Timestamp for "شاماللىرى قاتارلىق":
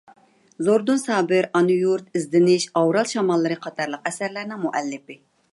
3.15-4.11